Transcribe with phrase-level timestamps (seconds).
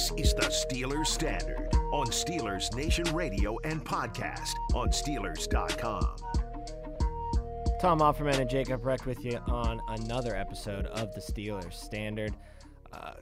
[0.00, 6.16] This is the Steelers Standard on Steelers Nation Radio and podcast on Steelers.com.
[7.82, 12.34] Tom Offerman and Jacob Recht with you on another episode of the Steelers Standard.
[12.90, 13.12] Uh,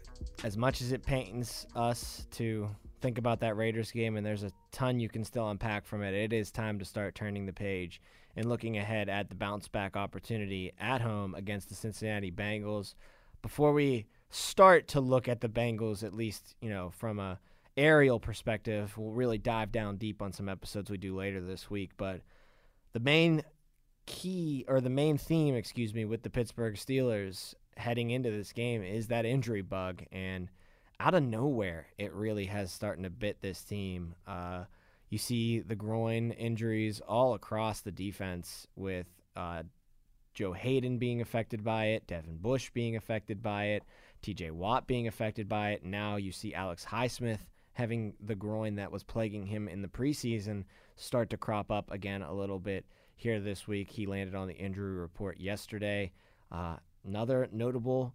[0.45, 2.71] as much as it pains us to
[3.01, 6.15] think about that Raiders game, and there's a ton you can still unpack from it,
[6.15, 8.01] it is time to start turning the page
[8.37, 12.95] and looking ahead at the bounce back opportunity at home against the Cincinnati Bengals.
[13.43, 17.39] Before we start to look at the Bengals, at least you know from a
[17.77, 21.93] aerial perspective, we'll really dive down deep on some episodes we do later this week.
[21.97, 22.23] But
[22.93, 23.43] the main
[24.07, 28.83] key or the main theme, excuse me, with the Pittsburgh Steelers heading into this game
[28.83, 30.51] is that injury bug and
[31.01, 34.17] out of nowhere, it really has starting to bit this team.
[34.27, 34.65] Uh,
[35.11, 39.07] you see the groin injuries all across the defense with
[39.37, 39.63] uh,
[40.35, 43.85] Joe Haden being affected by it, Devin Bush being affected by it,
[44.23, 45.85] TJ Watt being affected by it.
[45.85, 47.41] Now you see Alex Highsmith
[47.73, 50.65] having the groin that was plaguing him in the preseason
[50.97, 53.91] start to crop up again a little bit here this week.
[53.91, 56.11] He landed on the injury report yesterday.
[56.51, 58.15] Uh, another notable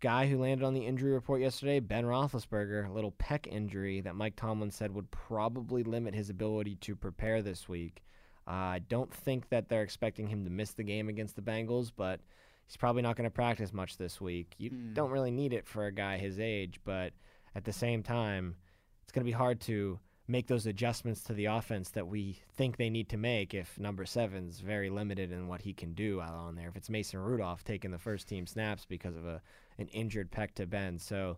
[0.00, 4.16] guy who landed on the injury report yesterday, Ben Roethlisberger, a little pec injury that
[4.16, 8.02] Mike Tomlin said would probably limit his ability to prepare this week.
[8.46, 11.90] Uh, I don't think that they're expecting him to miss the game against the Bengals,
[11.96, 12.20] but
[12.66, 14.54] he's probably not going to practice much this week.
[14.58, 14.94] You Hmm.
[14.94, 17.12] don't really need it for a guy his age, but
[17.54, 18.56] at the same time,
[19.02, 22.76] it's going to be hard to make those adjustments to the offense that we think
[22.78, 26.32] they need to make if number seven's very limited in what he can do out
[26.32, 26.68] on there.
[26.68, 29.42] If it's Mason Rudolph taking the first team snaps because of a
[29.76, 31.36] an injured pec to Ben, so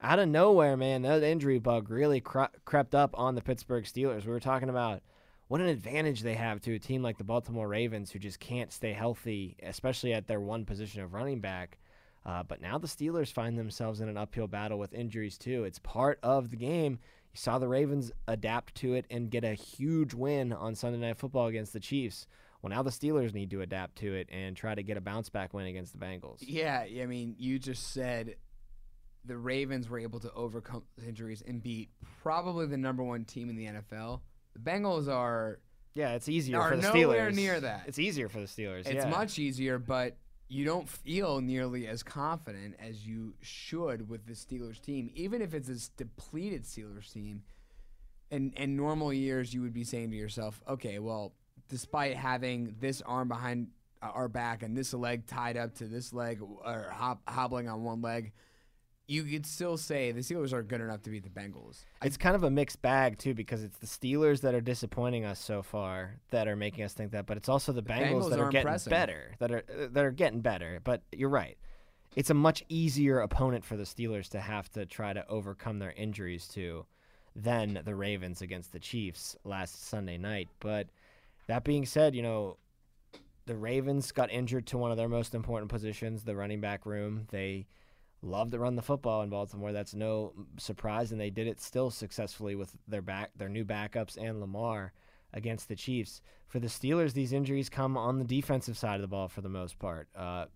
[0.00, 4.24] out of nowhere, man, that injury bug really cre- crept up on the Pittsburgh Steelers.
[4.24, 5.02] We were talking about
[5.48, 8.72] what an advantage they have to a team like the Baltimore Ravens who just can't
[8.72, 11.78] stay healthy, especially at their one position of running back.
[12.24, 15.64] Uh, but now the Steelers find themselves in an uphill battle with injuries too.
[15.64, 16.98] It's part of the game.
[17.32, 21.18] You saw the Ravens adapt to it and get a huge win on Sunday Night
[21.18, 22.26] Football against the Chiefs.
[22.62, 25.28] Well, now the Steelers need to adapt to it and try to get a bounce
[25.28, 26.38] back win against the Bengals.
[26.40, 28.36] Yeah, I mean, you just said
[29.26, 31.90] the Ravens were able to overcome injuries and beat
[32.22, 34.20] probably the number one team in the NFL.
[34.54, 35.60] The Bengals are.
[35.94, 37.02] Yeah, it's easier Are for the Steelers.
[37.02, 37.84] nowhere near that.
[37.86, 38.86] It's easier for the Steelers.
[38.86, 39.08] It's yeah.
[39.08, 40.16] much easier, but
[40.48, 45.54] you don't feel nearly as confident as you should with the Steelers team, even if
[45.54, 47.42] it's a depleted Steelers team.
[48.30, 51.34] And in normal years, you would be saying to yourself, "Okay, well,
[51.68, 53.68] despite having this arm behind
[54.02, 57.84] uh, our back and this leg tied up to this leg or hop, hobbling on
[57.84, 58.32] one leg."
[59.06, 61.84] You could still say the Steelers are good enough to beat the Bengals.
[62.02, 65.38] It's kind of a mixed bag too because it's the Steelers that are disappointing us
[65.38, 68.38] so far that are making us think that, but it's also the Bengals, Bengals that
[68.38, 68.90] are, are getting impressing.
[68.90, 70.80] better, that are uh, that are getting better.
[70.82, 71.58] But you're right.
[72.16, 75.92] It's a much easier opponent for the Steelers to have to try to overcome their
[75.92, 76.86] injuries to
[77.36, 80.48] than the Ravens against the Chiefs last Sunday night.
[80.60, 80.88] But
[81.46, 82.56] that being said, you know,
[83.46, 87.26] the Ravens got injured to one of their most important positions, the running back room.
[87.30, 87.66] They
[88.24, 89.72] love to run the football in Baltimore.
[89.72, 94.16] That's no surprise, and they did it still successfully with their back, their new backups
[94.16, 94.92] and Lamar
[95.32, 96.22] against the Chiefs.
[96.46, 99.48] For the Steelers, these injuries come on the defensive side of the ball for the
[99.48, 100.08] most part.
[100.14, 100.46] Uh,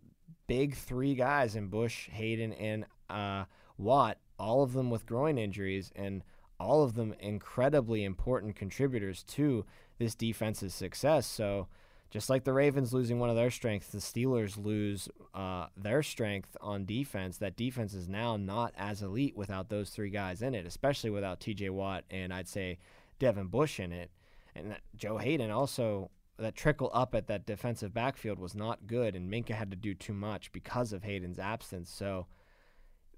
[0.47, 3.45] big three guys in Bush, Haden, and uh,
[3.77, 6.23] Watt, all of them with groin injuries, and
[6.61, 9.65] all of them incredibly important contributors to
[9.99, 11.27] this defense's success.
[11.27, 11.69] So
[12.11, 16.57] just like the Ravens losing one of their strengths, the Steelers lose uh, their strength
[16.61, 17.37] on defense.
[17.39, 21.41] That defense is now not as elite without those three guys in it, especially without
[21.41, 21.69] T.J.
[21.71, 22.79] Watt and I'd say
[23.19, 24.11] Devin Bush in it,
[24.55, 26.11] and Joe Haden also.
[26.41, 29.93] That trickle up at that defensive backfield was not good, and Minkah had to do
[29.93, 31.91] too much because of Haden's absence.
[31.91, 32.29] So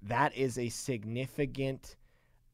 [0.01, 1.97] that is a significant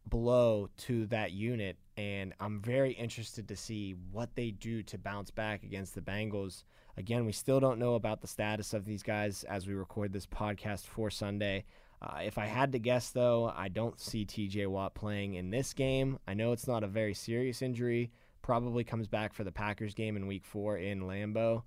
[0.06, 5.32] blow to that unit and I'm very interested to see what they do to bounce
[5.32, 6.64] back against the Bengals.
[6.96, 10.28] Again, we still don't know about the status of these guys as we record this
[10.28, 11.66] podcast for Sunday.
[12.00, 15.74] Uh, if I had to guess, though, I don't see TJ Watt playing in this
[15.74, 16.20] game.
[16.28, 18.12] I know it's not a very serious injury.
[18.44, 21.64] Probably comes back for the Packers game in Week Four in Lambeau,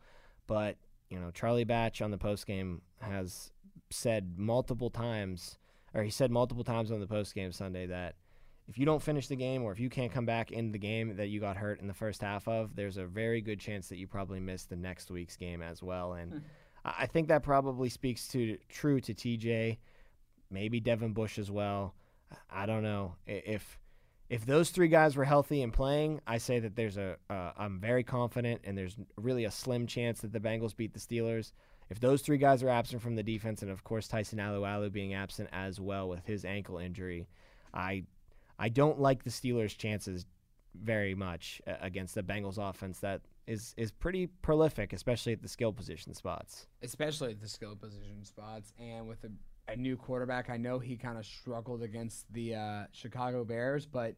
[0.46, 0.76] but
[1.10, 3.50] you know Charlie Batch on the post game has
[3.90, 5.58] said multiple times,
[5.92, 8.14] or he said multiple times on the post game Sunday that
[8.70, 11.16] if you don't finish the game or if you can't come back in the game
[11.16, 13.96] that you got hurt in the first half of, there's a very good chance that
[13.96, 16.12] you probably miss the next week's game as well.
[16.12, 16.34] And
[16.84, 19.78] I I think that probably speaks to true to TJ,
[20.50, 21.94] maybe Devin Bush as well.
[22.48, 23.80] I don't know if
[24.28, 26.20] if those three guys were healthy and playing.
[26.24, 30.20] I say that there's a uh, I'm very confident and there's really a slim chance
[30.20, 31.52] that the Bengals beat the Steelers.
[31.90, 35.12] If those three guys are absent from the defense, and of course Tyson Alualu being
[35.12, 37.26] absent as well with his ankle injury,
[37.74, 38.04] I
[38.60, 40.26] I don't like the Steelers' chances
[40.74, 45.48] very much uh, against the Bengals offense that is is pretty prolific, especially at the
[45.48, 46.66] skill position spots.
[46.82, 48.72] especially at the skill position spots.
[48.78, 52.84] And with a, a new quarterback, I know he kind of struggled against the uh,
[52.92, 54.14] Chicago Bears, but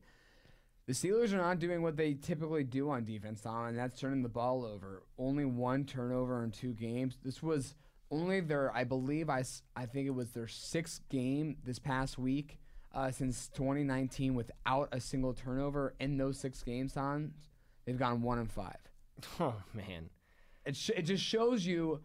[0.86, 4.22] the Steelers are not doing what they typically do on defense, Tom, and that's turning
[4.22, 5.04] the ball over.
[5.16, 7.16] Only one turnover in two games.
[7.24, 7.76] This was
[8.10, 9.44] only their, I believe, I
[9.76, 12.58] I think it was their sixth game this past week
[12.94, 15.94] uh, since 2019 without a single turnover.
[16.00, 17.32] In those six games, Tom,
[17.84, 18.78] they've gone one and five
[19.40, 20.10] Oh man,
[20.64, 22.00] it, sh- it just shows you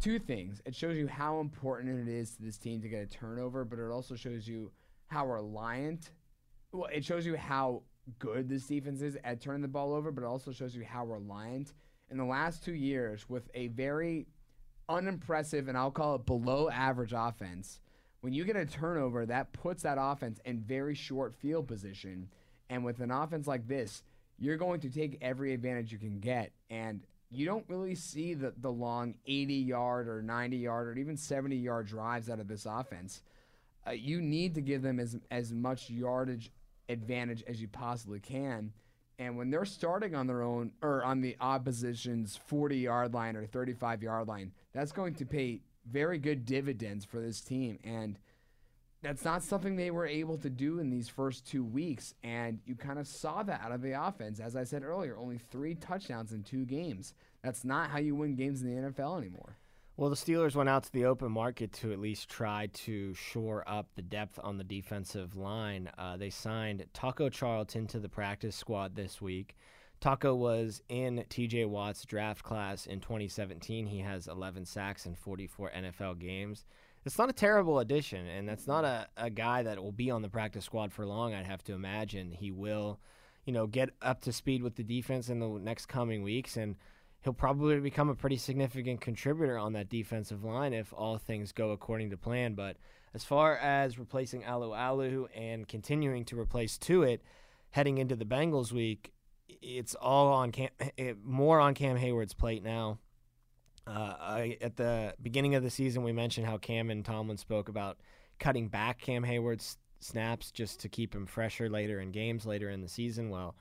[0.00, 0.60] two things.
[0.64, 3.78] It shows you how important it is to this team to get a turnover, but
[3.78, 4.70] it also shows you
[5.08, 6.10] how reliant.
[6.72, 7.82] Well, it shows you how
[8.18, 11.04] good this defense is at turning the ball over, but it also shows you how
[11.04, 11.72] reliant
[12.10, 14.26] in the last two years with a very
[14.88, 17.80] unimpressive and I'll call it below average offense.
[18.20, 22.28] When you get a turnover, that puts that offense in very short field position.
[22.68, 24.02] And with an offense like this,
[24.38, 26.52] you're going to take every advantage you can get.
[26.68, 27.00] And
[27.30, 31.56] you don't really see the, the long 80 yard or 90 yard or even 70
[31.56, 33.22] yard drives out of this offense.
[33.86, 36.50] Uh, you need to give them as, as much yardage
[36.88, 38.72] advantage as you possibly can.
[39.18, 43.46] And when they're starting on their own or on the opposition's 40 yard line or
[43.46, 47.78] 35 yard line, that's going to pay very good dividends for this team.
[47.84, 48.18] And
[49.02, 52.14] that's not something they were able to do in these first two weeks.
[52.22, 54.40] And you kind of saw that out of the offense.
[54.40, 57.14] As I said earlier, only three touchdowns in two games.
[57.42, 59.56] That's not how you win games in the NFL anymore.
[59.96, 63.64] Well, the Steelers went out to the open market to at least try to shore
[63.66, 65.90] up the depth on the defensive line.
[65.98, 69.56] Uh, they signed Taco Charlton to the practice squad this week.
[70.00, 73.86] Taco was in TJ Watt's draft class in 2017.
[73.86, 76.64] He has 11 sacks in 44 NFL games.
[77.04, 80.22] It's not a terrible addition, and that's not a, a guy that will be on
[80.22, 82.30] the practice squad for long, I'd have to imagine.
[82.30, 82.98] He will,
[83.44, 86.76] you know, get up to speed with the defense in the next coming weeks, and
[87.22, 91.70] he'll probably become a pretty significant contributor on that defensive line if all things go
[91.70, 92.54] according to plan.
[92.54, 92.76] But
[93.14, 97.20] as far as replacing Alualu and continuing to replace Tuitt
[97.70, 99.12] heading into the Bengals week,
[99.62, 102.98] it's all on Cam, it, more on Cam Hayward's plate now.
[103.86, 107.68] Uh, I, at the beginning of the season, we mentioned how Cam and Tomlin spoke
[107.68, 107.98] about
[108.38, 112.80] cutting back Cam Hayward's snaps just to keep him fresher later in games later in
[112.80, 113.30] the season.
[113.30, 113.54] Well,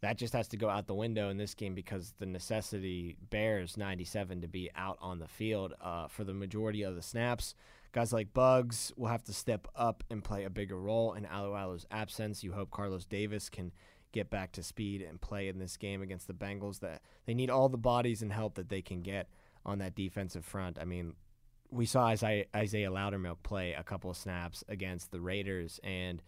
[0.00, 3.76] that just has to go out the window in this game because the necessity bears
[3.76, 7.54] 97 to be out on the field uh, for the majority of the snaps.
[7.92, 11.86] Guys like Buggs will have to step up and play a bigger role in Alualu's
[11.90, 12.44] absence.
[12.44, 13.72] You hope Carlos Davis can
[14.12, 16.80] get back to speed and play in this game against the Bengals.
[16.80, 19.28] That they need all the bodies and help that they can get
[19.64, 20.78] on that defensive front.
[20.78, 21.14] I mean,
[21.70, 26.22] we saw Isaiah, Isaiah Loudermilk play a couple of snaps against the Raiders, and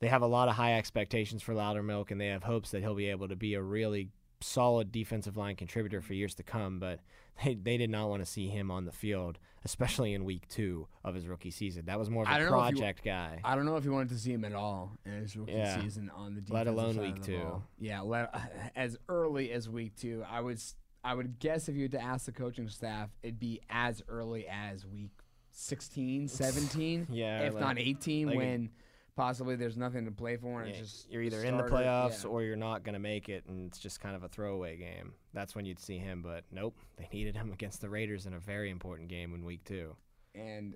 [0.00, 2.94] they have a lot of high expectations for Loudermilk, and they have hopes that he'll
[2.94, 4.10] be able to be a really
[4.42, 6.78] solid defensive line contributor for years to come.
[6.78, 7.00] But
[7.44, 10.86] they, they did not want to see him on the field, especially in week two
[11.04, 11.86] of his rookie season.
[11.86, 13.40] That was more of a if you- project guy.
[13.44, 15.80] I don't know if you wanted to see him at all in his rookie Yeah.
[15.80, 17.38] season on the defensive Let alone side week two.
[17.38, 17.62] ball.
[17.78, 18.34] Yeah, let,
[18.76, 20.24] as early as week two.
[20.30, 20.60] I would
[21.04, 24.46] I would guess if you had to ask the coaching staff, it'd be as early
[24.48, 25.10] as week
[25.50, 28.70] 16, 17, Yeah, if like- not 18, like a- when
[29.16, 32.30] possibly there's nothing to play for and Yeah, just you're either in the playoffs yeah.
[32.30, 35.12] or you're not going to make it, and it's just kind of a throwaway game.
[35.34, 38.38] That's when you'd see him, but nope, they needed him against the Raiders in a
[38.38, 39.94] very important game in week two.
[40.34, 40.74] and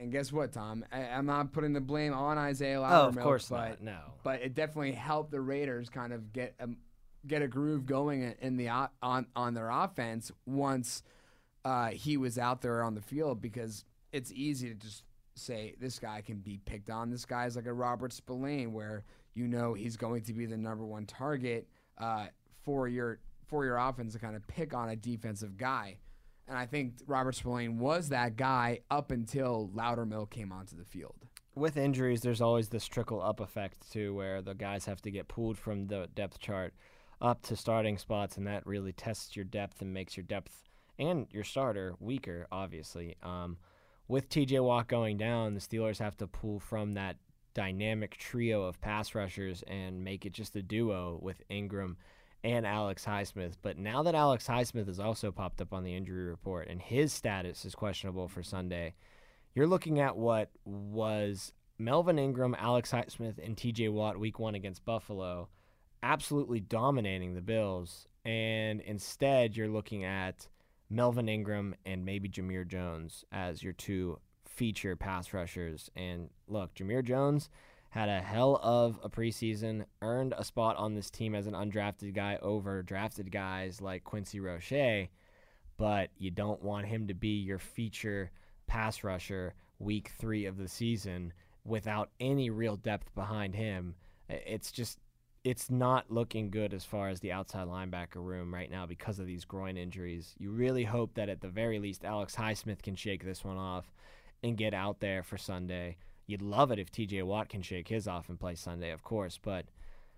[0.00, 0.84] and guess what, Tom?
[0.92, 3.82] I, I'm not putting the blame on Isaiah Loudermilk, Oh, of course but not.
[3.82, 3.98] No.
[4.22, 6.68] but it definitely helped the Raiders kind of get a,
[7.26, 8.68] get a groove going in- in the
[9.02, 11.02] on on their offense once
[11.64, 15.02] uh, he was out there on the field because it's easy to just
[15.38, 17.10] say this guy can be picked on.
[17.10, 19.04] This guy is like a Robert Spillane where
[19.34, 21.68] you know he's going to be the number one target
[21.98, 22.26] uh,
[22.64, 25.98] for your for your offense to kind of pick on a defensive guy.
[26.48, 31.26] And I think Robert Spillane was that guy up until Loudermilk came onto the field.
[31.54, 35.28] With injuries, there's always this trickle up effect too, where the guys have to get
[35.28, 36.72] pulled from the depth chart
[37.20, 40.62] up to starting spots, and that really tests your depth and makes your depth
[40.98, 42.46] and your starter weaker.
[42.50, 43.58] Obviously, um,
[44.08, 44.60] with T.J.
[44.60, 47.16] Watt going down, the Steelers have to pull from that
[47.54, 51.96] dynamic trio of pass rushers and make it just a duo with Ingram
[52.44, 53.54] and Alex Highsmith.
[53.62, 57.12] But now that Alex Highsmith has also popped up on the injury report and his
[57.12, 58.94] status is questionable for Sunday,
[59.54, 64.84] you're looking at what was Melvin Ingram, Alex Highsmith, and TJ Watt week one against
[64.84, 65.48] Buffalo,
[66.02, 68.06] absolutely dominating the Bills.
[68.24, 70.48] And instead, you're looking at
[70.90, 75.90] Melvin Ingram and maybe Jamir Jones as your two feature pass rushers.
[75.94, 77.50] And look, Jamir Jones
[77.90, 82.14] had a hell of a preseason, earned a spot on this team as an undrafted
[82.14, 85.08] guy over drafted guys like Quincy Roche,
[85.76, 88.30] but you don't want him to be your feature
[88.66, 91.32] pass rusher week three of the season
[91.64, 93.94] without any real depth behind him.
[94.28, 94.98] It's just
[95.44, 99.26] it's not looking good as far as the outside linebacker room right now because of
[99.26, 100.34] these groin injuries.
[100.38, 103.86] You really hope that at the very least Alex Highsmith can shake this one off
[104.42, 105.96] and get out there for Sunday.
[106.26, 109.38] You'd love it if TJ Watt can shake his off and play Sunday, of course,
[109.42, 109.66] but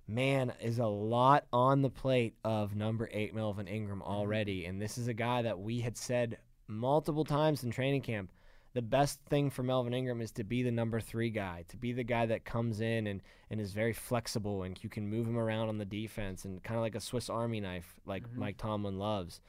[0.09, 4.11] man, is a lot on the plate of number eight Melvin Ingram mm-hmm.
[4.11, 4.67] already.
[4.67, 8.31] And this is a guy that we had said multiple times in training camp
[8.73, 11.93] the best thing for Melvin Ingram is to be the number three guy, to be
[11.93, 15.39] the guy that comes in and, and is very flexible and you can move him
[15.39, 18.41] around on the defense and kind of like a Swiss Army knife, like mm-hmm.
[18.41, 19.41] Mike Tomlin loves.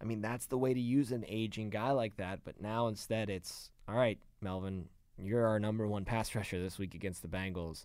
[0.00, 2.40] I mean, that's the way to use an aging guy like that.
[2.42, 6.94] But now instead, it's all right, Melvin, you're our number one pass rusher this week
[6.94, 7.84] against the Bengals.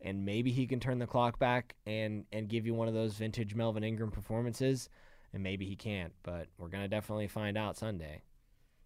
[0.00, 3.14] And maybe he can turn the clock back and, and give you one of those
[3.14, 4.88] vintage Melvin Ingram performances.
[5.32, 8.22] And maybe he can't, but we're going to definitely find out Sunday.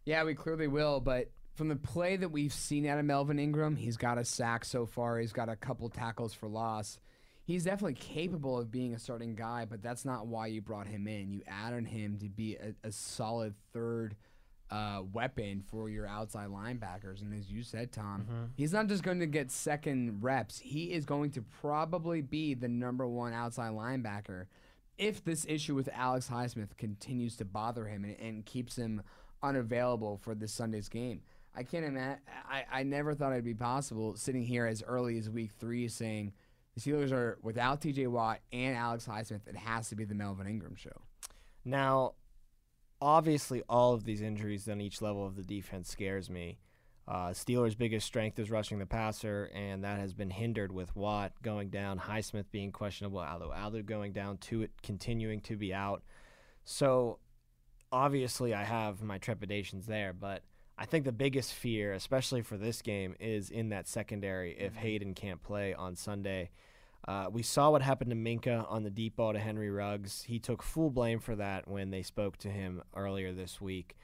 [0.07, 0.99] Yeah, we clearly will.
[0.99, 4.65] But from the play that we've seen out of Melvin Ingram, he's got a sack
[4.65, 5.19] so far.
[5.19, 6.99] He's got a couple tackles for loss.
[7.45, 11.07] He's definitely capable of being a starting guy, but that's not why you brought him
[11.07, 11.33] in.
[11.33, 14.17] You added him to be a, a solid third
[14.71, 17.21] uh, weapon for your outside linebackers.
[17.21, 18.45] And as you said, Tom, mm-hmm.
[18.57, 20.59] he's not just going to get second reps.
[20.59, 24.47] He is going to probably be the number one outside linebacker
[24.97, 29.03] if this issue with Alex Highsmith continues to bother him and, and keeps him
[29.43, 31.21] unavailable for this Sunday's game.
[31.55, 32.21] I can't imagine.
[32.49, 36.33] I, I never thought it'd be possible sitting here as early as week three saying
[36.75, 39.47] the Steelers are without TJ Watt and Alex Highsmith.
[39.47, 41.03] It has to be the Melvin Ingram show.
[41.65, 42.15] Now,
[43.01, 46.59] obviously, all of these injuries on each level of the defense scares me.
[47.07, 51.33] Uh, Steelers' biggest strength is rushing the passer, and that has been hindered with Watt
[51.43, 56.03] going down, Highsmith being questionable, Alualu going down, Tuitt continuing to be out.
[56.65, 57.19] So,
[57.91, 60.45] obviously, I have my trepidations there, but
[60.79, 64.83] I think the biggest fear, especially for this game, is in that secondary if mm-hmm.
[64.83, 66.51] Haden can't play on Sunday.
[67.07, 70.23] Uh, we saw what happened to Minkah on the deep ball to Henry Ruggs.
[70.23, 73.97] He took full blame for that when they spoke to him earlier this week.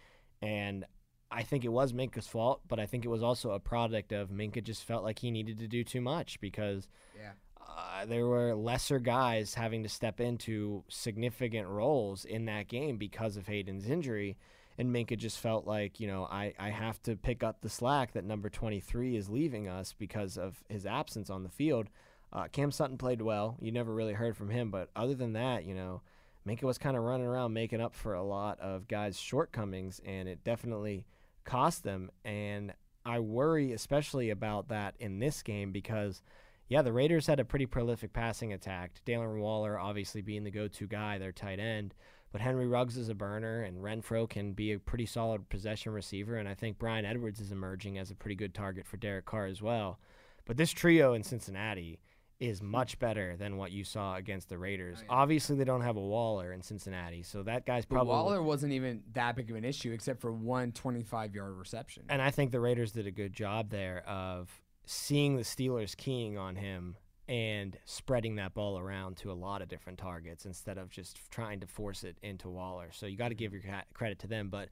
[0.43, 0.85] And
[1.31, 4.31] I think it was Minkah's fault, but I think it was also a product of
[4.31, 7.33] Minkah just felt like he needed to do too much because yeah.
[7.61, 13.37] uh, there were lesser guys having to step into significant roles in that game because
[13.37, 14.37] of Haden's injury
[14.79, 18.13] and Minkah just felt like, you know, I, I have to pick up the slack
[18.13, 21.89] that number 23 is leaving us because of his absence on the field.
[22.33, 23.57] Uh, Cam Sutton played well.
[23.61, 26.03] You never really heard from him, but other than that, you know,
[26.47, 30.29] Minkah was kind of running around making up for a lot of guys' shortcomings, and
[30.29, 31.07] it definitely
[31.45, 32.11] cost them.
[32.25, 32.73] And
[33.05, 36.23] I worry especially about that in this game because,
[36.69, 38.93] yeah, the Raiders had a pretty prolific passing attack.
[39.05, 41.95] Darren Waller obviously being the go-to guy, their tight end.
[42.31, 46.37] But Henry Ruggs is a burner, and Renfrow can be a pretty solid possession receiver.
[46.37, 49.47] And I think Bryan Edwards is emerging as a pretty good target for Derek Carr
[49.47, 49.99] as well.
[50.45, 52.01] But this trio in Cincinnati
[52.41, 54.99] is much better than what you saw against the Raiders.
[55.01, 55.17] Oh, yeah.
[55.21, 58.09] Obviously, they don't have a Waller in Cincinnati, so that guy's probably.
[58.09, 62.05] But Waller wasn't even that big of an issue, except for one 25 yard reception.
[62.09, 66.39] And I think the Raiders did a good job there of seeing the Steelers keying
[66.39, 66.97] on him
[67.29, 71.61] and spreading that ball around to a lot of different targets instead of just trying
[71.61, 72.89] to force it into Waller.
[72.93, 73.69] So you got to give mm-hmm.
[73.69, 74.49] your credit to them.
[74.49, 74.71] But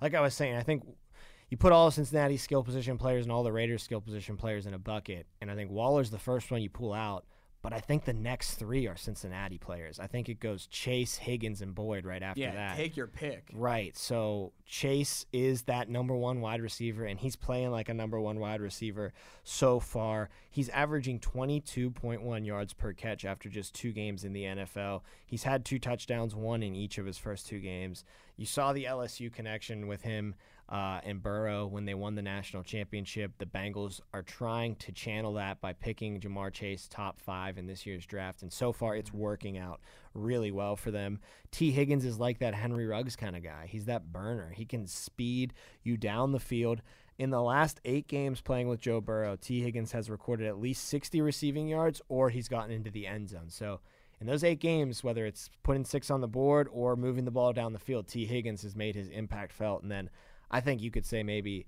[0.00, 0.84] like I was saying, I think
[1.50, 4.74] you put all Cincinnati skill position players and all the Raiders skill position players in
[4.74, 7.24] a bucket, and I think Waller's the first one you pull out
[7.60, 9.98] but I think the next three are Cincinnati players.
[9.98, 12.76] I think it goes Chase, Higgins, and Boyd right after yeah, that.
[12.76, 13.50] take your pick.
[13.52, 13.96] Right.
[13.96, 18.38] So Chase is that number one wide receiver, and he's playing like a number one
[18.38, 19.12] wide receiver
[19.42, 20.30] so far.
[20.50, 25.02] He's averaging 22.1 yards per catch after just two games in the NFL.
[25.26, 28.04] He's had two touchdowns, one in each of his first two games.
[28.36, 30.36] You saw the LSU connection with him
[30.68, 33.32] uh, and Burrow when they won the national championship.
[33.38, 37.86] The Bengals are trying to channel that by picking Ja'Marr Chase top five in this
[37.86, 39.80] year's draft, and so far it's working out
[40.14, 41.20] really well for them.
[41.50, 43.66] Tee Higgins is like that Henry Ruggs kind of guy.
[43.68, 44.52] He's that burner.
[44.54, 46.82] He can speed you down the field.
[47.18, 50.84] In the last eight games playing with Joe Burrow, Tee Higgins has recorded at least
[50.84, 53.48] 60 receiving yards or he's gotten into the end zone.
[53.48, 53.80] So
[54.20, 57.52] in those eight games, whether it's putting six on the board or moving the ball
[57.52, 59.82] down the field, Tee Higgins has made his impact felt.
[59.82, 60.10] And then
[60.50, 61.66] I think you could say maybe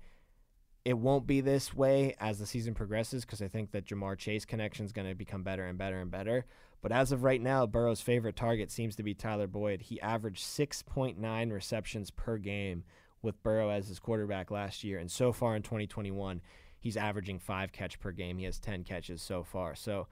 [0.83, 4.45] it won't be this way as the season progresses because I think that Ja'Marr Chase
[4.45, 6.45] connection is going to become better and better and better.
[6.81, 9.83] But as of right now, Burrow's favorite target seems to be Tyler Boyd.
[9.83, 12.83] He averaged 6.9 receptions per game
[13.21, 16.41] with Burrow as his quarterback last year, and so far in 2021,
[16.79, 18.39] he's averaging five catch per game.
[18.39, 19.75] He has 10 catches so far.
[19.75, 20.07] So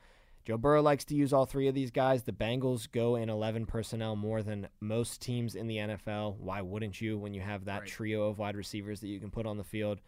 [0.50, 2.24] Joe Burrow likes to use all three of these guys.
[2.24, 6.38] The Bengals go in 11 personnel more than most teams in the NFL.
[6.39, 7.88] Why wouldn't you when you have that Right.
[7.88, 10.01] trio of wide receivers that you can put on the field?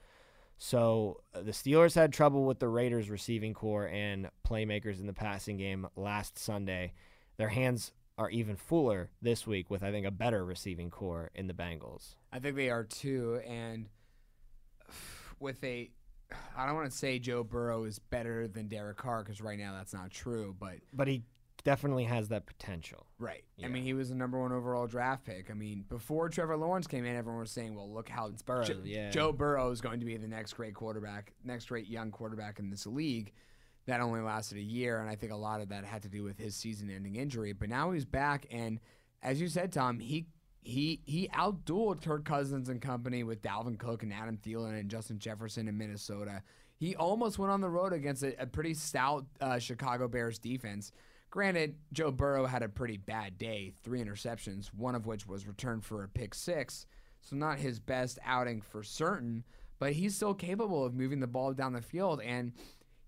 [0.58, 5.14] So uh, the Steelers had trouble with the Raiders receiving corps and playmakers in the
[5.14, 6.94] passing game last Sunday.
[7.38, 11.46] Their hands are even fuller this week with I think a better receiving corps in
[11.46, 12.16] the Bengals.
[12.34, 13.42] I think they are too.
[13.48, 13.90] And
[15.40, 15.92] with a,
[16.56, 19.74] I don't want to say Joe Burrow is better than Derek Carr because right now
[19.74, 20.56] that's not true.
[20.60, 21.24] But But he
[21.64, 23.06] definitely has that potential.
[23.20, 23.68] right, Yeah.
[23.68, 25.52] I mean he was the number one overall draft pick.
[25.52, 28.64] I mean before Trevor Lawrence came in, everyone was saying, "Well, look how It's Burrow,
[28.64, 29.10] Jo- yeah.
[29.12, 32.70] Joe Burrow is going to be the next great quarterback, next great young quarterback in
[32.70, 33.32] this league."
[33.88, 36.24] That only lasted a year, and I think a lot of that had to do
[36.24, 37.52] with his season-ending injury.
[37.54, 38.80] But now he's back, and
[39.24, 40.28] as you said, Tom, he
[40.62, 45.20] he he outdueled Kirk Cousins and company with Dalvin Cook and Adam Thielen and Justin
[45.20, 46.44] Jefferson in Minnesota.
[46.78, 50.92] He almost went on the road against a, a pretty stout uh, Chicago Bears defense.
[51.30, 55.86] Granted, Joe Burrow had a pretty bad day, three interceptions, one of which was returned
[55.86, 56.86] for a pick six.
[57.22, 59.44] So not his best outing for certain,
[59.80, 62.52] but he's still capable of moving the ball down the field and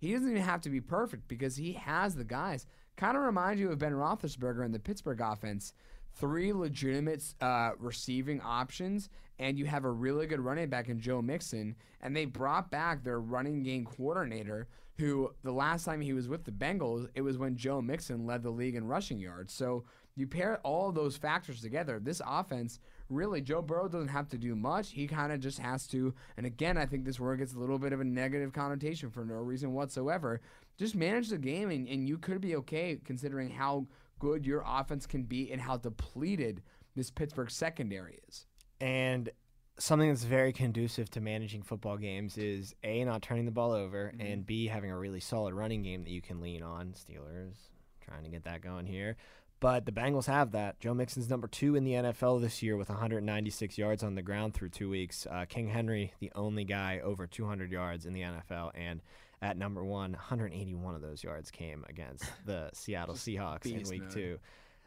[0.03, 2.65] he doesn't even have to be perfect because he has the guys.
[2.98, 5.74] Kind of reminds you of Ben Roethlisberger in the Pittsburgh offense.
[6.15, 11.22] Three legitimate uh, receiving options, and you have a really good running back in Joe
[11.22, 11.75] Mixon.
[12.01, 14.67] And they brought back their running game coordinator,
[14.98, 18.43] who the last time he was with the Bengals, it was when Joe Mixon led
[18.43, 19.53] the league in rushing yards.
[19.53, 22.79] So you pair all those factors together, this offense
[23.10, 24.91] really Joe Burrow doesn't have to do much.
[24.91, 26.13] He kind of just has to.
[26.38, 29.24] And again, I think this word gets a little bit of a negative connotation for
[29.24, 30.41] no reason whatsoever.
[30.77, 33.86] Just manage the game, and, and you could be okay considering how
[34.24, 36.62] good your offense can be and how depleted
[36.96, 38.46] this Pittsburgh secondary is.
[38.79, 39.29] And
[39.77, 44.12] something that's very conducive to managing football games is A, not turning the ball over,
[44.16, 44.22] Mm-hmm.
[44.25, 46.94] and B, having a really solid running game that you can lean on.
[46.94, 47.55] Steelers
[48.01, 49.18] trying to get that going here.
[49.59, 50.79] But the Bengals have that.
[50.81, 54.53] Joe Mixon's number two in the NFL this year with 196 yards on the ground
[54.53, 55.25] through two weeks.
[55.29, 58.72] Uh, King Henry, the only guy over 200 yards in the NFL.
[58.75, 59.01] And
[59.44, 64.40] at number one, 181 of those yards came against the Seattle Seahawks in week two.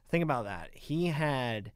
[0.08, 0.70] Think about that.
[0.72, 1.72] He had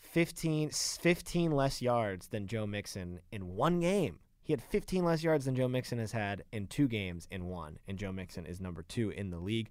[0.00, 4.18] 15, 15 less yards than Joe Mixon in one game.
[4.42, 7.78] He had 15 less yards than Joe Mixon has had in two games in one,
[7.86, 9.70] and Joe Mixon is number two in the league.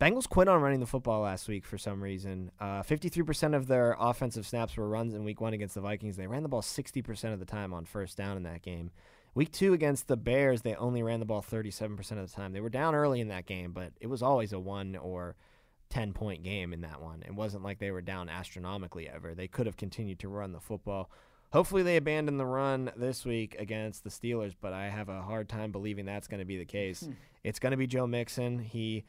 [0.00, 2.52] Bengals quit on running the football last week for some reason.
[2.60, 6.16] Uh, 53% of their offensive snaps were runs in week one against the Vikings.
[6.16, 8.92] They ran the ball 60% of the time on first down in that game.
[9.34, 12.52] Week two against the Bears, they only ran the ball 37% of the time.
[12.52, 15.36] They were down early in that game, but it was always a one or
[15.90, 17.22] 10 point game in that one.
[17.26, 19.34] It wasn't like they were down astronomically ever.
[19.34, 21.10] They could have continued to run the football.
[21.52, 25.48] Hopefully, they abandon the run this week against the Steelers, but I have a hard
[25.48, 27.08] time believing that's going to be the case.
[27.42, 28.58] It's going to be Joe Mixon.
[28.58, 29.04] He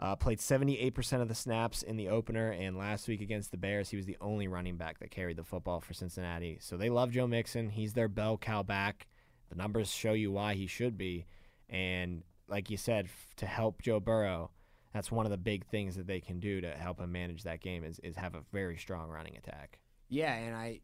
[0.00, 3.88] uh, played 78% of the snaps in the opener, and last week against the Bears,
[3.90, 6.58] he was the only running back that carried the football for Cincinnati.
[6.60, 7.70] So they love Joe Mixon.
[7.70, 9.06] He's their bell cow back.
[9.48, 11.26] The numbers show you why he should be.
[11.68, 14.50] And like you said, f- to help Joe Burrow,
[14.92, 17.60] that's one of the big things that they can do to help him manage that
[17.60, 19.78] game is, is have a very strong running attack.
[20.08, 20.80] Yeah, and I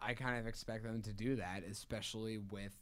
[0.00, 2.72] I kind of expect them to do that, especially with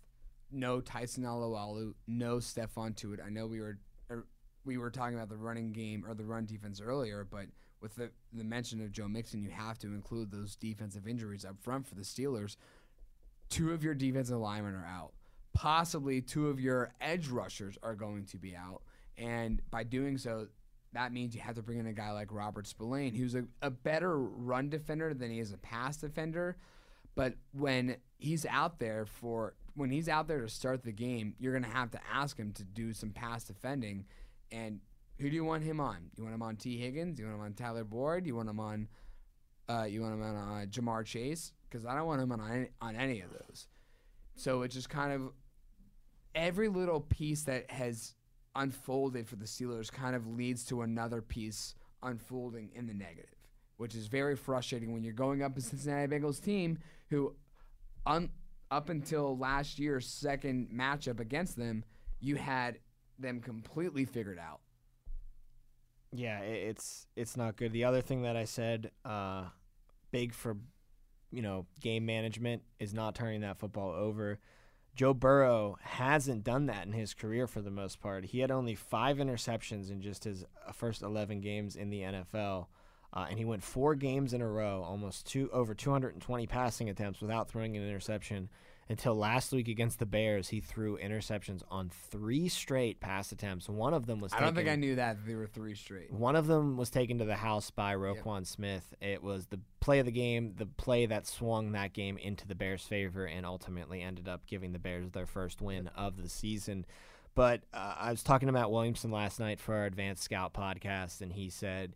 [0.50, 3.24] no Tyson Alualu, no Stephon Tuitt.
[3.24, 3.78] I know we were
[4.10, 4.26] er,
[4.64, 7.46] we were talking about the running game or the run defense earlier, but
[7.80, 11.56] with the the mention of Joe Mixon, you have to include those defensive injuries up
[11.60, 12.56] front for the Steelers.
[13.52, 15.12] Two of your defensive linemen are out.
[15.52, 18.80] Possibly two of your edge rushers are going to be out,
[19.18, 20.46] and by doing so,
[20.94, 23.70] that means you have to bring in a guy like Robert Spillane, who's a, a
[23.70, 26.56] better run defender than he is a pass defender.
[27.14, 31.52] But when he's out there for when he's out there to start the game, you're
[31.52, 34.06] gonna have to ask him to do some pass defending.
[34.50, 34.80] And
[35.18, 36.10] who do you want him on?
[36.16, 37.18] You want him on Tee Higgins?
[37.18, 38.26] You want him on Tyler Boyd?
[38.26, 38.88] You want him on?
[39.68, 41.52] Uh, you want him on uh, Ja'Marr Chase?
[41.72, 43.66] Because I don't want him on any, on any of those.
[44.34, 45.30] So it's just kind of
[46.34, 48.14] every little piece that has
[48.54, 53.34] unfolded for the Steelers kind of leads to another piece unfolding in the negative,
[53.78, 57.34] which is very frustrating when you're going up a Cincinnati Bengals team who,
[58.04, 58.28] un,
[58.70, 61.84] up until last year's second matchup against them,
[62.20, 62.78] you had
[63.18, 64.60] them completely figured out.
[66.14, 67.72] Yeah, it's it's not good.
[67.72, 69.44] The other thing that I said, uh,
[70.10, 70.58] big for
[71.32, 74.38] you know game management, is not turning that football over.
[74.94, 78.26] Joe Burrow hasn't done that in his career for the most part.
[78.26, 82.66] He had only five interceptions in just his uh, first 11 games in the NFL,
[83.14, 87.22] uh, and he went four games in a row, almost two over 220 passing attempts
[87.22, 88.50] without throwing an interception.
[88.92, 90.50] Until last week against the Bears.
[90.50, 93.66] He threw interceptions on three straight pass attempts.
[93.68, 94.32] One of them was.
[94.32, 96.12] I taken, don't think I knew that there were three straight.
[96.12, 98.94] One of them was taken to the house by Roquan Smith.
[99.00, 102.54] It was the play of the game, the play that swung that game into the
[102.54, 106.84] Bears' favor, and ultimately ended up giving the Bears their first win of the season.
[107.34, 111.22] But uh, I was talking to Matt Williamson last night for our Advanced Scout podcast,
[111.22, 111.94] and he said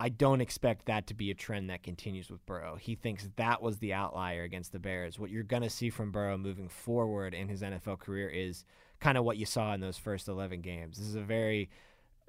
[0.00, 2.76] I don't expect that to be a trend that continues with Burrow.
[2.76, 5.18] He thinks that was the outlier against the Bears.
[5.18, 8.64] What you're going to see from Burrow moving forward in his NFL career is
[9.00, 10.98] kind of what you saw in those first 11 games.
[10.98, 11.70] This is a very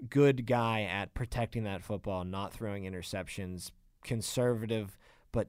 [0.10, 3.72] good guy at protecting that football, not throwing interceptions,
[4.04, 4.98] conservative,
[5.32, 5.48] but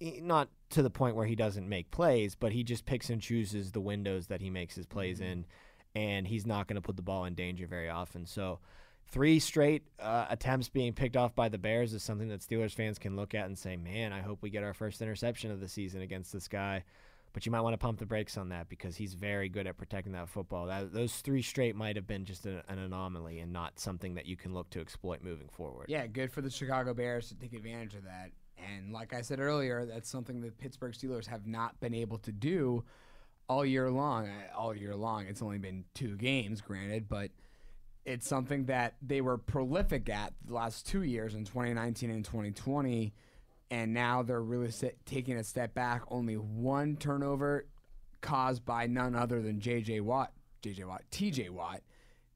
[0.00, 3.72] not to the point where he doesn't make plays, but he just picks and chooses
[3.72, 5.30] the windows that he makes his plays mm-hmm.
[5.30, 5.46] in,
[5.94, 8.26] and he's not going to put the ball in danger very often.
[8.26, 8.58] So,
[9.08, 12.98] three straight uh, attempts being picked off by the Bears is something that Steelers fans
[12.98, 15.68] can look at and say, man, I hope we get our first interception of the
[15.68, 16.84] season against this guy.
[17.32, 19.76] But you might want to pump the brakes on that because he's very good at
[19.76, 20.66] protecting that football.
[20.66, 24.26] That, those three straight might have been just a, an anomaly and not something that
[24.26, 25.86] you can look to exploit moving forward.
[25.88, 28.30] Yeah, good for the Chicago Bears to take advantage of that.
[28.56, 32.30] And like I said earlier, that's something the Pittsburgh Steelers have not been able to
[32.30, 32.84] do
[33.48, 34.30] all year long.
[34.56, 37.30] All year long, it's only been two games, granted, but–
[38.04, 43.14] it's something that they were prolific at the last two years in 2019 and 2020,
[43.70, 44.70] and now they're really
[45.06, 46.02] taking a step back.
[46.08, 47.66] Only one turnover
[48.20, 50.00] caused by none other than J.J.
[50.00, 50.84] Watt, J.J.
[50.84, 51.48] Watt, T.J.
[51.48, 51.80] Watt.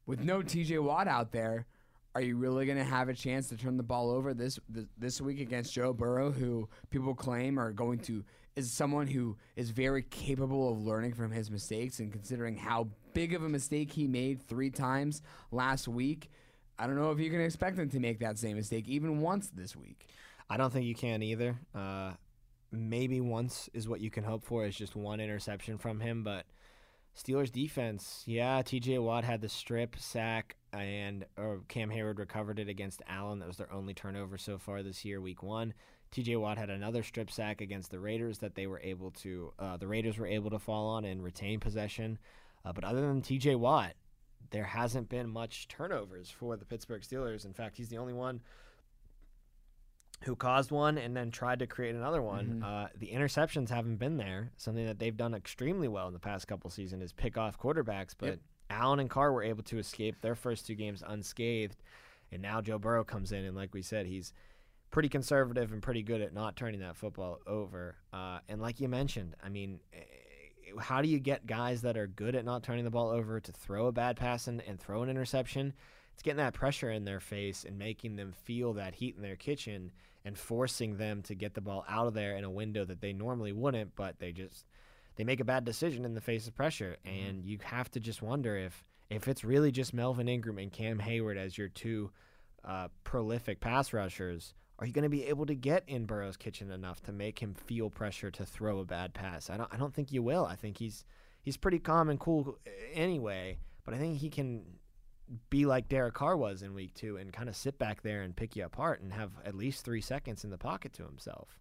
[0.06, 0.78] With no T.J.
[0.78, 1.66] Watt out there,
[2.14, 4.58] are you really going to have a chance to turn the ball over this
[4.96, 8.24] this week against Joe Burrow, who people claim are going to
[8.56, 13.34] is someone who is very capable of learning from his mistakes and considering how big
[13.34, 16.30] of a mistake he made three times last week.
[16.78, 19.50] I don't know if you can expect him to make that same mistake even once
[19.52, 20.06] this week.
[20.48, 21.58] I don't think you can either.
[21.74, 22.12] Uh,
[22.70, 26.46] maybe once is what you can hope for is just one interception from him, but
[27.16, 32.68] Steelers defense, yeah, TJ Watt had the strip sack and or Cam Hayward recovered it
[32.68, 33.40] against Allen.
[33.40, 35.74] That was their only turnover so far this year, week one.
[36.12, 39.76] TJ Watt had another strip sack against the Raiders that they were able to, uh,
[39.76, 42.18] the Raiders were able to fall on and retain possession.
[42.68, 43.94] Uh, but other than TJ Watt,
[44.50, 47.46] there hasn't been much turnovers for the Pittsburgh Steelers.
[47.46, 48.40] In fact, he's the only one
[50.24, 52.46] who caused one and then tried to create another one.
[52.46, 52.64] Mm-hmm.
[52.64, 54.50] Uh, the interceptions haven't been there.
[54.56, 58.14] Something that they've done extremely well in the past couple seasons is pick off quarterbacks.
[58.18, 58.38] But yep.
[58.68, 61.82] Allen and Carr were able to escape their first two games unscathed,
[62.30, 64.34] and now Joe Burrow comes in and, like we said, he's
[64.90, 67.96] pretty conservative and pretty good at not turning that football over.
[68.12, 69.80] Uh, and like you mentioned, I mean,
[70.80, 73.52] how do you get guys that are good at not turning the ball over to
[73.52, 75.72] throw a bad pass and, and throw an interception?
[76.12, 79.36] It's getting that pressure in their face and making them feel that heat in their
[79.36, 79.92] kitchen
[80.24, 83.12] and forcing them to get the ball out of there in a window that they
[83.12, 84.66] normally wouldn't, but they just
[85.16, 86.96] they make a bad decision in the face of pressure.
[87.06, 87.28] Mm-hmm.
[87.28, 90.98] And you have to just wonder if if it's really just Melvin Ingram and Cam
[90.98, 92.10] Hayward as your two
[92.64, 96.70] uh, prolific pass rushers are you going to be able to get in Burrow's kitchen
[96.70, 99.50] enough to make him feel pressure to throw a bad pass?
[99.50, 99.72] I don't.
[99.72, 100.46] I don't think you will.
[100.46, 101.04] I think he's
[101.42, 103.58] he's pretty calm and cool uh, anyway.
[103.84, 104.64] But I think he can
[105.50, 108.36] be like Derek Carr was in Week Two and kind of sit back there and
[108.36, 111.60] pick you apart and have at least three seconds in the pocket to himself.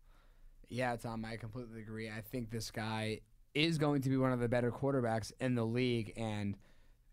[0.70, 2.10] Yeah, Tom, I completely agree.
[2.10, 3.22] I think this guy
[3.56, 6.56] is going to be one of the better quarterbacks in the league, and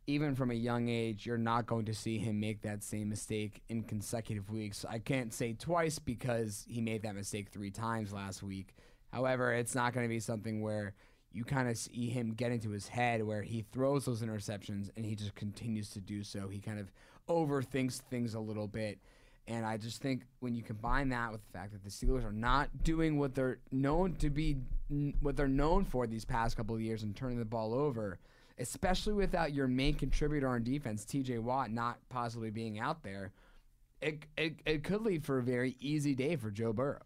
[0.07, 3.63] even from a young age, you're not going to see him make that same mistake
[3.69, 4.85] in consecutive weeks.
[4.89, 8.75] I can't say twice because he made that mistake three times last week.
[9.13, 10.95] However, it's not going to be something where
[11.33, 15.07] you kind of see him get into his head where he throws those interceptions and
[15.07, 16.49] he just continues to do so.
[16.49, 16.93] He kind of
[17.29, 18.99] overthinks things a little bit.
[19.47, 22.33] And I just think when you combine that with the fact that the Steelers are
[22.33, 24.57] not doing what they're known to be,
[25.21, 28.19] what they're known for these past couple of years and turning the ball over–
[28.59, 33.33] especially without your main contributor on defense, TJ Watt, not possibly being out there,
[34.01, 37.03] it, it, it could lead for a very easy day for Joe Burrow.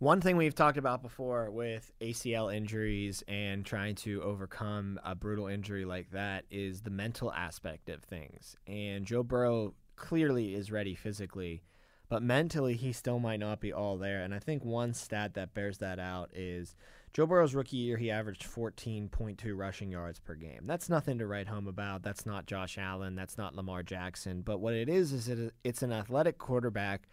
[0.00, 5.46] One thing we've talked about before with ACL injuries and trying to overcome a brutal
[5.46, 8.56] injury like that is the mental aspect of things.
[8.66, 11.62] And Joe Burrow clearly is ready physically,
[12.08, 14.22] but mentally he still might not be all there.
[14.22, 16.74] And I think one stat that bears that out is
[17.12, 20.62] Joe Burrow's rookie year, he averaged 14.2 rushing yards per game.
[20.64, 22.02] That's nothing to write home about.
[22.02, 23.16] That's not Josh Allen.
[23.16, 24.42] That's not Lamar Jackson.
[24.42, 27.08] But what it is, is it, it's an athletic quarterback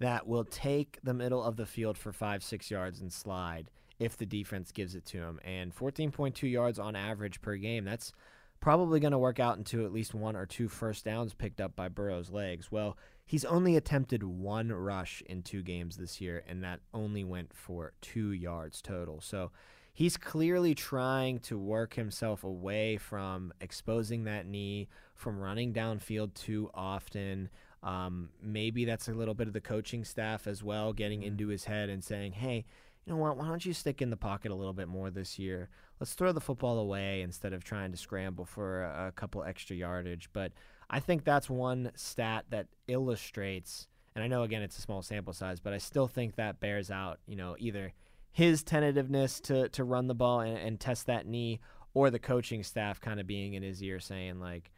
[0.00, 4.16] that will take the middle of the field for five, six yards and slide if
[4.16, 5.38] the defense gives it to him.
[5.44, 8.12] And 14.2 yards on average per game, that's
[8.60, 11.76] probably going to work out into at least one or two first downs picked up
[11.76, 12.70] by Burrow's legs.
[12.70, 12.96] Well,
[13.28, 17.92] He's only attempted one rush in two games this year, and that only went for
[18.00, 19.20] two yards total.
[19.20, 19.50] So
[19.92, 26.70] he's clearly trying to work himself away from exposing that knee, from running downfield too
[26.72, 27.48] often.
[27.82, 31.26] Um, maybe that's a little bit of the coaching staff as well, getting Mm-hmm.
[31.30, 32.64] into his head and saying, hey,
[33.06, 33.36] you know what?
[33.36, 35.68] Why don't you stick in the pocket a little bit more this year?
[36.00, 39.76] Let's throw the football away instead of trying to scramble for a, a couple extra
[39.76, 40.28] yardage.
[40.32, 40.52] But
[40.90, 45.32] I think that's one stat that illustrates, and I know again it's a small sample
[45.32, 47.92] size, but I still think that bears out, you know, either
[48.32, 51.60] his tentativeness to, to run the ball and, and test that knee,
[51.94, 54.70] or the coaching staff kind of being in his ear saying, like,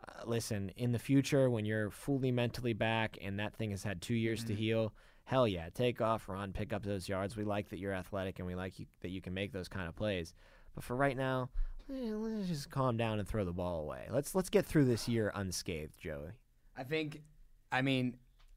[0.00, 4.02] uh, listen, in the future, when you're fully mentally back and that thing has had
[4.02, 4.92] two years to heal,
[5.24, 7.36] hell yeah, take off, run, pick up those yards.
[7.36, 9.88] We like that you're athletic and we like you, that you can make those kind
[9.88, 10.34] of plays.
[10.74, 11.50] But for right now,
[11.90, 14.06] eh, let's just calm down and throw the ball away.
[14.10, 16.30] Let's let's get through this year unscathed, Joey.
[16.76, 17.22] I think,
[17.70, 18.16] I mean,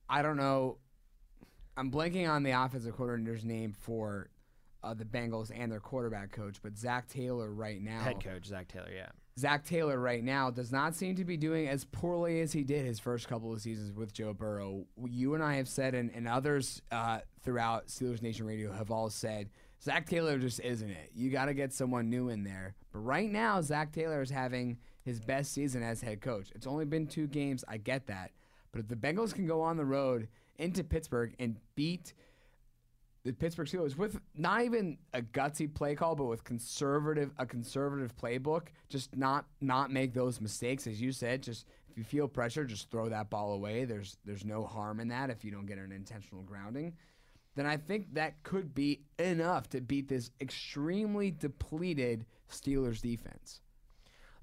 [0.09, 0.77] I don't know.
[1.77, 4.29] I'm blanking on the offensive coordinator's name for
[4.83, 8.67] uh, the Bengals and their quarterback coach, but Zac Taylor right now, Head coach Zac
[8.67, 9.09] Taylor, yeah.
[9.37, 12.85] Zac Taylor right now does not seem to be doing as poorly as he did
[12.85, 14.85] his first couple of seasons with Joe Burrow.
[15.05, 19.11] You and I have said, and, and others uh, throughout Steelers Nation Radio have all
[19.11, 19.49] said,
[19.83, 21.11] Zac Taylor just isn't it.
[21.13, 22.73] You got to get someone new in there.
[22.91, 26.51] But right now, Zac Taylor is having his best season as head coach.
[26.55, 27.63] It's only been two games.
[27.67, 28.31] I get that.
[28.71, 32.13] But if the Bengals can go on the road into Pittsburgh and beat
[33.23, 38.15] the Pittsburgh Steelers with not even a gutsy play call, but with conservative a conservative
[38.15, 38.67] playbook.
[38.89, 41.43] Just not not make those mistakes, as you said.
[41.43, 43.85] Just if you feel pressure, just throw that ball away.
[43.85, 46.93] There's there's no harm in that if you don't get an intentional grounding.
[47.55, 53.61] Then I think that could be enough to beat this extremely depleted Steelers defense.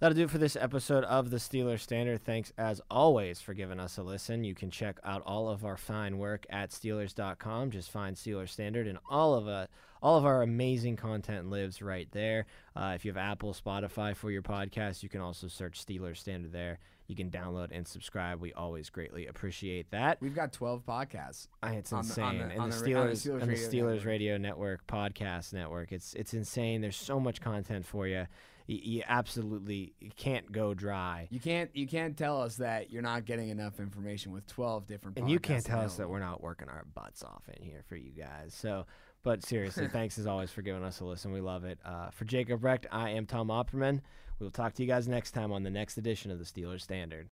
[0.05, 2.23] That'll do it for this episode of the Steelers Standard.
[2.23, 4.45] Thanks, as always, for giving us a listen.
[4.45, 7.71] You can check out all of our fine work at Steelers.com.
[7.71, 9.71] Just find Steelers Standard, and all of it,
[10.03, 12.45] all of our amazing content lives right there.
[12.77, 16.53] Uh, if you have Apple, Spotify for your podcast, you can also search Steelers Standard
[16.53, 16.81] there.
[17.07, 18.43] You can download and subscribe.
[18.43, 20.19] We always greatly appreciate that.
[20.21, 21.49] We've got 12 podcasts.
[21.63, 23.43] Uh, It's on the- insane, the- and the the ra- on the Steelers, Steelers and
[23.43, 24.05] the Radio Steelers Network.
[24.05, 25.93] Radio Network podcast network.
[25.93, 26.83] It's it's insane.
[26.83, 28.27] There's so much content for you.
[28.67, 31.29] You, absolutely can't go dry.
[31.31, 35.19] You can't you can't tell us that you're not getting enough information with 12 different.
[35.19, 37.97] And you can't tell us that we're not working our butts off in here for
[37.97, 38.55] you guys.
[38.55, 38.87] So,
[39.23, 41.33] but seriously, thanks as always for giving us a listen.
[41.33, 41.79] We love it.
[41.85, 44.01] Uh, for Jacob Recht, I am Tom Opperman.
[44.39, 47.29] We'll talk to you guys next time on the next edition of the Steelers Standard.